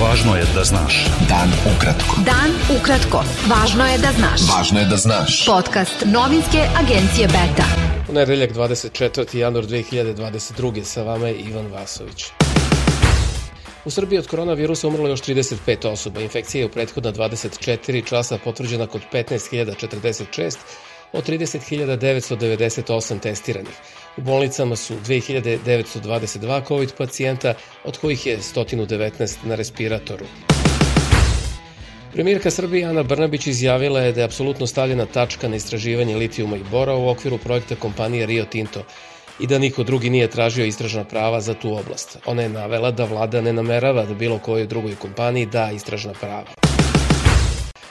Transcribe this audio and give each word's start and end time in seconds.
Važno 0.00 0.32
je 0.36 0.44
da 0.54 0.62
znaš. 0.64 0.94
Dan 1.28 1.50
ukratko. 1.68 2.22
Dan 2.24 2.54
ukratko. 2.72 3.20
Važno 3.50 3.84
je 3.84 3.98
da 4.00 4.12
znaš. 4.16 4.46
Važno 4.48 4.80
je 4.80 4.86
da 4.88 4.96
znaš. 4.96 5.34
Podcast 5.44 6.06
novinske 6.08 6.62
agencije 6.80 7.26
Beta. 7.28 7.66
U 8.08 8.14
nedeljak 8.16 8.54
24. 8.56 9.36
januar 9.36 9.66
2022. 9.66 10.84
sa 10.84 11.02
vama 11.02 11.28
je 11.28 11.34
Ivan 11.50 11.66
Vasović. 11.72 12.24
U 13.84 13.90
Srbiji 13.90 14.18
od 14.18 14.26
koronavirusa 14.26 14.88
umrlo 14.88 15.08
još 15.08 15.20
35 15.20 15.88
osoba. 15.88 16.20
Infekcija 16.20 16.60
je 16.60 16.66
u 16.66 16.72
prethodna 16.72 17.12
24 17.12 18.04
časa 18.04 18.38
potvrđena 18.44 18.86
kod 18.86 19.02
15.046, 19.12 20.56
od 21.12 21.28
30.998 21.28 23.20
testiranih. 23.20 23.74
U 24.16 24.20
bolnicama 24.20 24.76
su 24.76 24.94
2922 24.94 26.66
COVID 26.68 26.92
pacijenta, 26.98 27.54
od 27.84 27.98
kojih 27.98 28.26
je 28.26 28.38
119 28.38 29.36
na 29.44 29.54
respiratoru. 29.54 30.26
Premijerka 32.12 32.50
Srbije 32.50 32.86
Ana 32.86 33.02
Brnabić 33.02 33.46
izjavila 33.46 34.00
je 34.00 34.12
da 34.12 34.20
je 34.20 34.24
apsolutno 34.24 34.66
stavljena 34.66 35.06
tačka 35.06 35.48
na 35.48 35.56
istraživanje 35.56 36.16
litijuma 36.16 36.56
i 36.56 36.64
bora 36.70 36.94
u 36.94 37.08
okviru 37.08 37.38
projekta 37.38 37.74
kompanije 37.76 38.26
Rio 38.26 38.44
Tinto 38.44 38.82
i 39.40 39.46
da 39.46 39.58
niko 39.58 39.82
drugi 39.82 40.10
nije 40.10 40.30
tražio 40.30 40.64
istražna 40.64 41.04
prava 41.04 41.40
za 41.40 41.54
tu 41.54 41.74
oblast. 41.74 42.18
Ona 42.26 42.42
je 42.42 42.48
navela 42.48 42.90
da 42.90 43.04
vlada 43.04 43.40
ne 43.40 43.52
namerava 43.52 44.04
da 44.04 44.14
bilo 44.14 44.38
kojoj 44.38 44.66
drugoj 44.66 44.96
kompaniji 44.96 45.46
da 45.46 45.70
istražna 45.70 46.12
prava. 46.20 46.59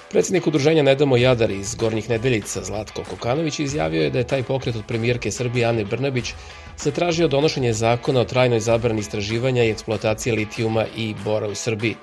Predsednik 0.10 0.48
udruženja 0.48 0.84
Ne 0.84 0.96
damo 0.96 1.18
Jadar 1.18 1.52
iz 1.52 1.76
Gornjih 1.76 2.10
Nedeljica 2.10 2.64
Zlatko 2.64 3.04
Kokanović 3.04 3.60
izjavio 3.60 4.04
je 4.04 4.10
da 4.10 4.18
je 4.18 4.28
taj 4.28 4.44
pokret 4.44 4.76
od 4.76 4.86
premijerke 4.88 5.32
Srbije 5.32 5.66
Ane 5.66 5.86
Brnabić 5.86 6.34
zatražio 6.78 7.28
donošenje 7.28 7.74
zakona 7.74 8.22
o 8.22 8.26
trajnoj 8.26 8.60
zabrani 8.60 9.00
istraživanja 9.00 9.64
i 9.64 9.70
eksploatacije 9.70 10.36
litijuma 10.36 10.86
i 10.98 11.16
bora 11.24 11.48
u 11.48 11.56
Srbiji. 11.56 11.96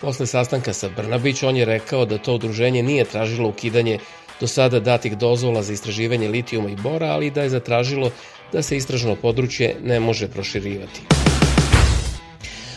Posle 0.00 0.26
sastanka 0.26 0.72
sa 0.72 0.88
Brnabić 0.96 1.42
on 1.42 1.56
je 1.56 1.64
rekao 1.64 2.04
da 2.04 2.18
to 2.18 2.34
udruženje 2.34 2.82
nije 2.82 3.04
tražilo 3.04 3.48
ukidanje 3.48 3.98
do 4.40 4.46
sada 4.46 4.80
datih 4.80 5.18
dozvola 5.18 5.62
za 5.62 5.72
istraživanje 5.72 6.28
litijuma 6.28 6.70
i 6.70 6.76
bora, 6.76 7.06
ali 7.06 7.30
da 7.30 7.42
je 7.42 7.50
zatražilo 7.50 8.10
da 8.52 8.62
se 8.62 8.76
istražno 8.76 9.16
područje 9.16 9.76
ne 9.82 10.00
može 10.00 10.28
proširivati. 10.28 11.27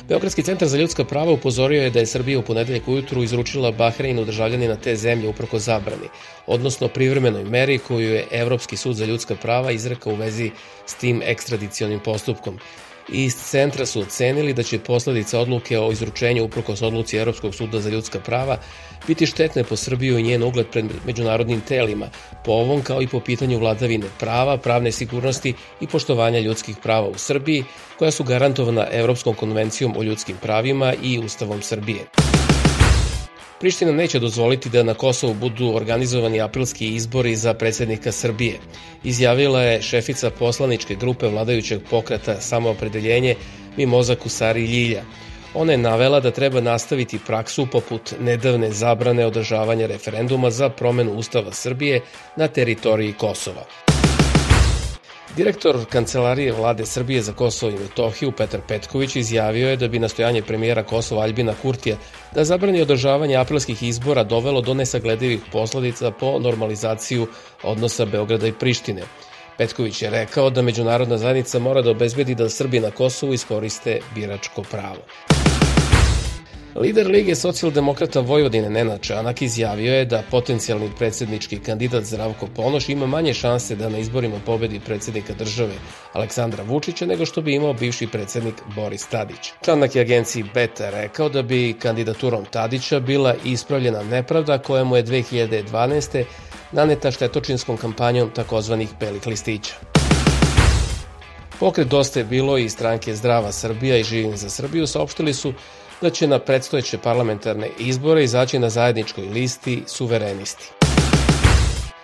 Beogradski 0.08 0.44
centar 0.44 0.68
za 0.68 0.78
ljudska 0.78 1.04
prava 1.04 1.32
upozorio 1.32 1.84
je 1.84 1.90
da 1.90 2.00
je 2.00 2.06
Srbija 2.06 2.40
u 2.40 2.42
ponedeljak 2.42 2.88
ujutru 2.88 3.24
izručila 3.24 3.72
Bahreinu 3.72 4.26
državljanina 4.26 4.76
te 4.76 4.96
zemlje 4.96 5.28
uproko 5.30 5.60
zabrani, 5.60 6.10
odnosno 6.48 6.88
privremenoj 6.88 7.44
meri 7.44 7.78
koju 7.78 8.14
je 8.14 8.28
Evropski 8.32 8.78
sud 8.78 8.96
za 8.96 9.06
ljudska 9.06 9.36
prava 9.36 9.72
izrekao 9.72 10.14
u 10.14 10.16
vezi 10.16 10.52
s 10.86 10.96
tim 10.96 11.22
ekstradicionim 11.26 12.00
postupkom 12.00 12.60
iz 13.10 13.36
centra 13.36 13.86
su 13.86 14.02
ocenili 14.02 14.54
da 14.54 14.64
će 14.64 14.80
posledica 14.80 15.40
odluke 15.40 15.80
o 15.80 15.92
izručenju 15.92 16.44
uprkos 16.44 16.82
odluci 16.82 17.18
Evropskog 17.18 17.56
suda 17.56 17.80
za 17.80 17.90
ljudska 17.90 18.20
prava 18.20 18.58
biti 19.08 19.26
štetne 19.26 19.64
po 19.64 19.76
Srbiju 19.76 20.18
i 20.18 20.24
njen 20.24 20.44
ugled 20.44 20.68
pred 20.72 20.86
međunarodnim 21.06 21.62
telima, 21.62 22.08
po 22.46 22.52
ovom 22.52 22.82
kao 22.82 23.02
i 23.02 23.08
po 23.08 23.20
pitanju 23.20 23.60
vladavine 23.60 24.08
prava, 24.20 24.58
pravne 24.58 24.92
sigurnosti 24.92 25.54
i 25.82 25.88
poštovanja 25.88 26.40
ljudskih 26.40 26.78
prava 26.84 27.08
u 27.08 27.18
Srbiji, 27.18 27.64
koja 28.00 28.12
su 28.12 28.24
garantovana 28.24 28.88
Evropskom 28.92 29.36
konvencijom 29.36 29.98
o 29.98 30.04
ljudskim 30.04 30.38
pravima 30.42 30.94
i 31.04 31.20
Ustavom 31.20 31.62
Srbije. 31.62 32.41
Priština 33.62 33.92
neće 33.92 34.20
dozvoliti 34.20 34.70
da 34.70 34.84
na 34.84 34.94
Kosovu 34.94 35.34
budu 35.34 35.72
organizovani 35.76 36.42
aprilski 36.42 36.88
izbori 36.88 37.36
za 37.36 37.54
predsednika 37.54 38.12
Srbije, 38.12 38.60
izjavila 39.04 39.62
je 39.62 39.82
šefica 39.82 40.30
poslaničke 40.30 40.96
grupe 40.96 41.28
vladajućeg 41.28 41.82
pokreta 41.90 42.42
Samoopredeljenje 42.42 43.36
Mimoza 43.78 44.16
Kusari 44.16 44.66
Ljilja. 44.66 45.04
Ona 45.54 45.72
je 45.72 45.78
navela 45.78 46.20
da 46.20 46.32
treba 46.32 46.62
nastaviti 46.62 47.20
praksu 47.28 47.68
poput 47.72 48.14
nedavne 48.20 48.72
zabrane 48.72 49.26
održavanja 49.26 49.88
referenduma 49.88 50.52
za 50.52 50.70
promenu 50.70 51.14
Ustava 51.14 51.52
Srbije 51.52 52.02
na 52.38 52.48
teritoriji 52.48 53.14
Kosova. 53.14 53.91
Direktor 55.36 55.86
Kancelarije 55.90 56.52
vlade 56.52 56.86
Srbije 56.86 57.22
za 57.22 57.34
Kosovo 57.34 57.72
i 57.72 57.80
Metohiju 57.80 58.32
Petar 58.32 58.62
Petković 58.68 59.16
izjavio 59.16 59.70
je 59.70 59.78
da 59.78 59.88
bi 59.88 60.00
nastojanje 60.00 60.42
premijera 60.42 60.84
Kosova 60.84 61.24
Albina 61.24 61.54
Kurtija 61.62 61.98
da 62.36 62.44
zabrani 62.44 62.82
održavanje 62.82 63.36
aprilskih 63.36 63.84
izbora 63.84 64.24
dovelo 64.24 64.62
do 64.62 64.74
nesagledivih 64.74 65.40
posledica 65.52 66.12
po 66.12 66.40
normalizaciju 66.40 67.28
odnosa 67.64 68.06
Beograda 68.06 68.48
i 68.48 68.52
Prištine. 68.52 69.02
Petković 69.58 70.02
je 70.02 70.10
rekao 70.10 70.50
da 70.50 70.62
međunarodna 70.62 71.18
zajednica 71.18 71.60
mora 71.60 71.82
da 71.82 71.92
obezbedi 71.92 72.36
da 72.36 72.50
Srbi 72.50 72.80
na 72.80 72.92
Kosovu 72.92 73.34
iskoriste 73.34 74.00
biračko 74.16 74.64
pravo. 74.72 75.02
Lider 76.76 77.08
Lige 77.08 77.36
socijaldemokrata 77.36 78.20
Vojvodine 78.20 78.70
Nenad 78.70 79.02
Čanak 79.02 79.42
izjavio 79.42 79.94
je 79.94 80.06
da 80.06 80.24
potencijalni 80.32 80.90
predsednički 80.98 81.60
kandidat 81.60 82.04
Zdravko 82.04 82.48
Ponoš 82.56 82.90
ima 82.90 83.06
manje 83.06 83.34
šanse 83.34 83.76
da 83.76 83.90
na 83.90 83.98
izborima 83.98 84.36
pobedi 84.46 84.80
predsednika 84.80 85.34
države 85.34 85.74
Aleksandra 86.14 86.64
Vučića 86.64 87.06
nego 87.06 87.26
što 87.26 87.42
bi 87.42 87.56
imao 87.56 87.74
bivši 87.74 88.08
predsednik 88.08 88.54
Boris 88.76 89.08
Tadić. 89.08 89.52
Čanak 89.62 89.96
je 89.96 90.02
agenciji 90.02 90.46
Beta 90.54 90.90
rekao 90.90 91.30
da 91.30 91.42
bi 91.42 91.76
kandidaturom 91.80 92.46
Tadića 92.46 93.00
bila 93.00 93.36
ispravljena 93.46 94.04
nepravda 94.04 94.58
koja 94.58 94.84
mu 94.84 94.96
je 94.96 95.04
2012. 95.04 96.24
naneta 96.72 97.12
štetočinskom 97.12 97.78
kampanjom 97.78 98.30
takozvanih 98.30 98.90
belih 99.00 99.28
listića. 99.28 99.74
Pokret 101.60 101.88
Dosta 101.88 102.20
je 102.20 102.26
bilo 102.26 102.58
i 102.58 102.70
stranke 102.70 103.16
Zdrava 103.16 103.52
Srbija 103.52 103.98
i 103.98 104.04
Živim 104.04 104.38
za 104.38 104.50
Srbiju 104.50 104.88
saopštili 104.88 105.34
su 105.34 105.54
da 106.02 106.10
će 106.10 106.28
na 106.28 106.40
predstojeće 106.40 106.98
parlamentarne 106.98 107.70
izbore 107.80 108.24
izaći 108.24 108.60
na 108.60 108.70
zajedničkoj 108.70 109.24
listi 109.24 109.84
suverenisti. 109.88 110.72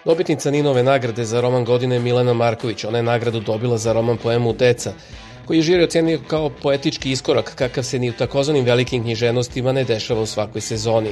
Dobitnica 0.06 0.52
Ninove 0.52 0.84
nagrade 0.84 1.25
za 1.25 1.41
roman 1.41 1.66
godine 1.66 2.00
Milena 2.00 2.34
Marković, 2.34 2.84
ona 2.84 2.97
je 2.97 3.03
nagradu 3.03 3.40
dobila 3.40 3.78
za 3.78 3.94
roman 3.94 4.18
poemu 4.18 4.53
Deca, 4.53 4.94
koji 5.46 5.58
je 5.58 5.62
žiri 5.62 5.84
ocenio 5.84 6.19
kao 6.28 6.50
poetički 6.50 7.12
iskorak 7.12 7.56
kakav 7.56 7.84
se 7.84 8.00
ni 8.00 8.09
u 8.09 8.13
takozvanim 8.13 8.66
velikim 8.66 9.03
književnostima 9.03 9.72
ne 9.72 9.84
dešava 9.84 10.22
u 10.22 10.25
svakoj 10.25 10.62
sezoni. 10.62 11.09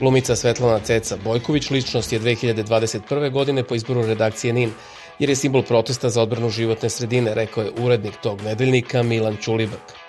Glumica 0.00 0.36
Svetlana 0.36 0.78
Ceca 0.78 1.16
Bojković 1.24 1.70
ličnost 1.70 2.12
je 2.12 2.20
2021. 2.20 3.30
godine 3.30 3.64
po 3.64 3.74
izboru 3.74 4.06
redakcije 4.06 4.52
NIN, 4.52 4.72
jer 5.18 5.30
je 5.30 5.36
simbol 5.36 5.62
protesta 5.62 6.10
za 6.10 6.22
odbranu 6.22 6.50
životne 6.50 6.90
sredine, 6.90 7.34
rekao 7.34 7.64
je 7.64 7.72
urednik 7.78 8.14
tog 8.22 8.42
nedeljnika 8.42 9.02
Milan 9.02 9.36
Čulibak. 9.36 10.05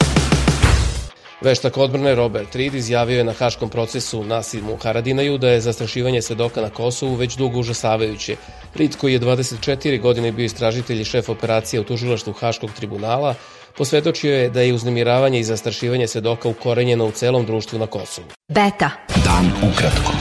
Veštak 1.41 1.77
odbrane 1.77 2.15
Robert 2.15 2.55
Reed 2.55 2.75
izjavio 2.75 3.17
je 3.17 3.23
na 3.23 3.33
haškom 3.33 3.69
procesu 3.69 4.23
Nasimu 4.23 4.77
Haradinaju 4.77 5.37
da 5.37 5.49
je 5.49 5.61
zastrašivanje 5.61 6.21
svedoka 6.21 6.61
na 6.61 6.69
Kosovu 6.69 7.15
već 7.15 7.35
dugo 7.35 7.59
užasavajuće. 7.59 8.35
Reed 8.75 8.95
koji 8.95 9.13
je 9.13 9.19
24 9.19 10.01
godine 10.01 10.31
bio 10.31 10.45
istražitelj 10.45 11.01
i 11.01 11.05
šef 11.05 11.29
operacije 11.29 11.79
u 11.79 11.83
tužilaštvu 11.83 12.33
Haškog 12.33 12.71
tribunala, 12.71 13.35
posvedočio 13.77 14.35
je 14.35 14.49
da 14.49 14.61
je 14.61 14.73
uznemiravanje 14.73 15.39
i 15.39 15.43
zastrašivanje 15.43 16.07
svedoka 16.07 16.49
ukorenjeno 16.49 17.05
u 17.05 17.11
celom 17.11 17.45
društvu 17.45 17.79
na 17.79 17.87
Kosovu. 17.87 18.27
Beta. 18.49 18.89
Dan 19.25 19.71
ukratko. 19.71 20.11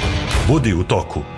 Budi 0.48 0.74
u 0.74 0.84
toku. 0.84 1.35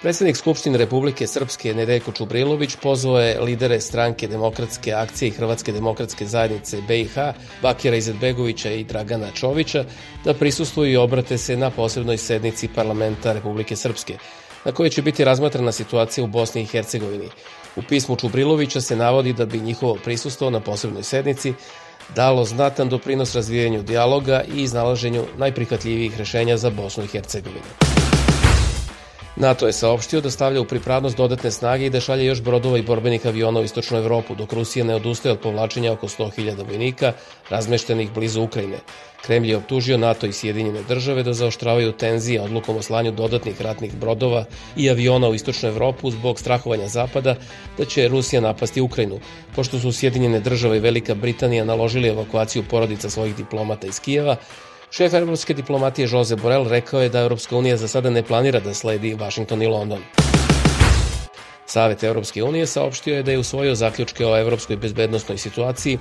Predsednik 0.00 0.36
Skupštine 0.36 0.78
Republike 0.78 1.26
Srpske 1.26 1.74
Nedeljko 1.74 2.12
Čubrilović 2.12 2.76
pozvao 2.82 3.20
je 3.20 3.40
lidere 3.40 3.80
stranke 3.80 4.28
Demokratske 4.28 4.92
akcije 4.92 5.28
i 5.28 5.30
Hrvatske 5.30 5.72
demokratske 5.72 6.26
zajednice 6.26 6.82
BiH, 6.88 7.16
Bakira 7.62 7.96
Izetbegovića 7.96 8.70
i 8.70 8.84
Dragana 8.84 9.30
Čovića, 9.30 9.84
da 10.24 10.34
prisustuju 10.34 10.92
i 10.92 10.96
obrate 10.96 11.38
se 11.38 11.56
na 11.56 11.70
posebnoj 11.70 12.16
sednici 12.16 12.68
parlamenta 12.68 13.32
Republike 13.32 13.76
Srpske, 13.76 14.18
na 14.64 14.72
kojoj 14.72 14.90
će 14.90 15.02
biti 15.02 15.24
razmatrana 15.24 15.72
situacija 15.72 16.24
u 16.24 16.28
Bosni 16.28 16.62
i 16.62 16.66
Hercegovini. 16.66 17.28
U 17.76 17.82
pismu 17.88 18.16
Čubrilovića 18.16 18.80
se 18.80 18.96
navodi 18.96 19.32
da 19.32 19.46
bi 19.46 19.60
njihovo 19.60 19.94
prisustvo 20.04 20.50
na 20.50 20.60
posebnoj 20.60 21.02
sednici 21.02 21.54
dalo 22.14 22.44
znatan 22.44 22.88
doprinos 22.88 23.34
razvijanju 23.34 23.82
dijaloga 23.82 24.44
i 24.54 24.62
iznalaženju 24.62 25.24
najprihvatljivijih 25.36 26.18
rešenja 26.18 26.56
za 26.56 26.70
Bosnu 26.70 27.04
i 27.04 27.06
Hercegovinu. 27.06 27.95
NATO 29.36 29.66
je 29.66 29.72
saopštio 29.72 30.20
da 30.20 30.30
stavlja 30.30 30.60
u 30.60 30.64
pripravnost 30.64 31.16
dodatne 31.16 31.50
snage 31.50 31.86
i 31.86 31.90
da 31.90 32.00
šalje 32.00 32.24
još 32.24 32.40
brodova 32.42 32.78
i 32.78 32.82
borbenih 32.82 33.26
aviona 33.26 33.60
u 33.60 33.64
istočnu 33.64 33.98
Evropu, 33.98 34.34
dok 34.34 34.52
Rusija 34.52 34.84
ne 34.84 34.94
odustaje 34.94 35.32
od 35.32 35.40
povlačenja 35.40 35.92
oko 35.92 36.08
100.000 36.08 36.68
vojnika 36.68 37.12
razmeštenih 37.50 38.12
blizu 38.12 38.42
Ukrajine. 38.42 38.78
Kremlj 39.22 39.50
je 39.50 39.56
optužio 39.56 39.98
NATO 39.98 40.26
i 40.26 40.32
Sjedinjene 40.32 40.82
države 40.88 41.22
da 41.22 41.32
zaoštravaju 41.32 41.92
tenzije 41.92 42.40
odlukom 42.40 42.76
o 42.76 42.82
slanju 42.82 43.12
dodatnih 43.12 43.60
ratnih 43.62 43.96
brodova 43.96 44.44
i 44.76 44.90
aviona 44.90 45.28
u 45.28 45.34
istočnu 45.34 45.68
Evropu 45.68 46.10
zbog 46.10 46.40
strahovanja 46.40 46.88
Zapada 46.88 47.36
da 47.78 47.84
će 47.84 48.08
Rusija 48.08 48.40
napasti 48.40 48.80
Ukrajinu, 48.80 49.20
pošto 49.54 49.78
su 49.78 49.92
Sjedinjene 49.92 50.40
države 50.40 50.76
i 50.76 50.80
Velika 50.80 51.14
Britanija 51.14 51.64
naložili 51.64 52.08
evakuaciju 52.08 52.64
porodica 52.70 53.10
svojih 53.10 53.36
diplomata 53.36 53.86
iz 53.86 54.00
Kijeva, 54.00 54.36
Šef 54.96 55.14
evropske 55.14 55.54
diplomatije 55.54 56.08
Jose 56.12 56.36
Borrell 56.36 56.68
rekao 56.68 57.00
je 57.00 57.08
da 57.08 57.20
Evropska 57.20 57.56
unija 57.56 57.76
za 57.76 57.88
sada 57.88 58.10
ne 58.10 58.22
planira 58.22 58.60
da 58.60 58.74
sledi 58.74 59.14
Washington 59.14 59.62
i 59.62 59.66
London. 59.66 59.98
Savet 61.66 62.02
Evropske 62.04 62.42
unije 62.42 62.66
saopštio 62.66 63.16
je 63.16 63.22
da 63.22 63.30
je 63.30 63.38
usvojio 63.38 63.74
zaključke 63.74 64.26
o 64.26 64.36
evropskoj 64.38 64.76
bezbednostnoj 64.76 65.38
situaciji 65.38 65.98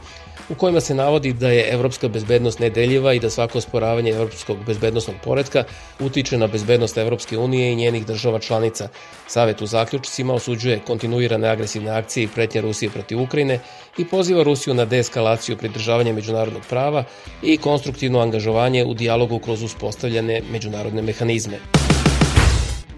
u 0.50 0.56
kojima 0.56 0.80
se 0.82 0.94
navodi 0.96 1.34
da 1.34 1.50
je 1.50 1.74
evropska 1.74 2.08
bezbednost 2.08 2.60
nedeljiva 2.60 3.14
i 3.14 3.20
da 3.20 3.30
svako 3.30 3.62
sporavanje 3.62 4.12
evropskog 4.12 4.58
bezbednostnog 4.66 5.16
poredka 5.24 5.64
utiče 6.00 6.38
na 6.38 6.48
bezbednost 6.48 6.98
Evropske 6.98 7.38
unije 7.38 7.72
i 7.72 7.76
njenih 7.76 8.06
država 8.06 8.40
članica. 8.40 8.88
Savet 9.28 9.62
u 9.62 9.66
zaključcima 9.66 10.34
osuđuje 10.34 10.80
kontinuirane 10.88 11.48
agresivne 11.48 11.92
akcije 11.92 12.24
i 12.24 12.28
pretnje 12.28 12.62
Rusije 12.62 12.90
protiv 12.90 13.22
Ukrajine 13.22 13.60
i 13.98 14.06
poziva 14.06 14.44
Rusiju 14.44 14.74
na 14.74 14.86
deeskalaciju 14.86 15.58
pridržavanja 15.58 16.14
međunarodnog 16.14 16.64
prava 16.70 17.04
i 17.42 17.58
konstruktivno 17.58 18.20
angažovanje 18.20 18.86
u 18.86 18.94
dijalogu 18.94 19.40
kroz 19.40 19.64
uspostavljene 19.64 20.42
međunarodne 20.52 21.02
mehanizme. 21.02 21.60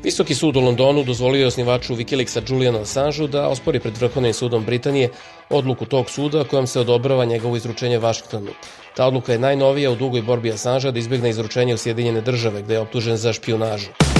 Visoki 0.03 0.35
sud 0.35 0.55
u 0.55 0.59
Londonu 0.59 1.03
dozvolio 1.03 1.39
je 1.41 1.47
osnivaču 1.47 1.95
Wikileaksa 1.95 2.41
Juliana 2.51 2.79
Assangeu 2.79 3.27
da 3.27 3.47
ospori 3.47 3.79
pred 3.79 3.97
Vrhovnim 3.97 4.33
sudom 4.33 4.65
Britanije 4.65 5.09
odluku 5.49 5.85
tog 5.85 6.09
suda 6.09 6.43
kojom 6.43 6.67
se 6.67 6.79
odobrava 6.79 7.25
njegovo 7.25 7.55
izručenje 7.55 7.97
Vašingtonu. 7.97 8.51
Ta 8.95 9.07
odluka 9.07 9.31
je 9.31 9.39
najnovija 9.39 9.91
u 9.91 9.95
dugoj 9.95 10.21
borbi 10.21 10.51
Assangea 10.51 10.91
da 10.91 10.99
izbegne 10.99 11.29
izručenje 11.29 11.73
u 11.73 11.77
Sjedinjene 11.77 12.21
države 12.21 12.61
gde 12.61 12.73
je 12.73 12.79
optužen 12.79 13.17
za 13.17 13.33
špionažu. 13.33 14.16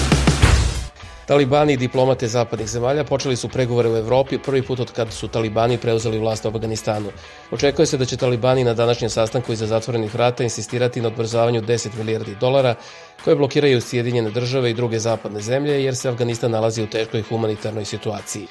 Talibani 1.28 1.74
i 1.74 1.78
diplomate 1.78 2.28
zapadnih 2.28 2.68
zemalja 2.68 3.04
počeli 3.04 3.36
su 3.36 3.50
pregovore 3.50 3.90
u 3.90 3.98
Evropi 3.98 4.38
prvi 4.38 4.62
put 4.62 4.80
od 4.80 4.92
kad 4.92 5.14
su 5.14 5.28
Talibani 5.28 5.78
preuzeli 5.78 6.20
vlast 6.20 6.46
u 6.46 6.48
Afganistanu. 6.48 7.10
Očekuje 7.52 7.86
se 7.86 7.98
da 7.98 8.06
će 8.06 8.18
Talibani 8.18 8.64
na 8.64 8.74
današnjem 8.74 9.10
sastanku 9.10 9.54
iza 9.54 9.68
zatvorenih 9.68 10.14
vrata 10.14 10.44
insistirati 10.44 11.02
na 11.02 11.08
odbrzavanju 11.08 11.62
10 11.62 11.98
milijardi 11.98 12.36
dolara 12.40 12.76
koje 13.24 13.36
blokiraju 13.36 13.82
Sjedinjene 13.82 14.32
države 14.32 14.72
i 14.72 14.74
druge 14.74 15.00
zapadne 15.00 15.42
zemlje 15.42 15.84
jer 15.84 15.96
se 15.96 16.10
Afganistan 16.10 16.52
nalazi 16.52 16.84
u 16.84 16.88
teškoj 16.88 17.22
humanitarnoj 17.22 17.86
situaciji. 17.86 18.48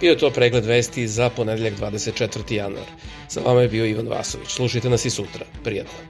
Bio 0.00 0.10
je 0.10 0.18
to 0.18 0.30
pregled 0.30 0.64
vesti 0.64 1.08
za 1.08 1.30
ponedeljak 1.30 1.74
24. 1.74 2.54
januar. 2.54 2.86
Sa 3.28 3.40
vama 3.40 3.60
je 3.60 3.68
bio 3.68 3.86
Ivan 3.86 4.08
Vasović. 4.08 4.48
Slušajte 4.48 4.90
nas 4.90 5.04
i 5.04 5.10
sutra. 5.10 5.44
Prijatno. 5.64 6.09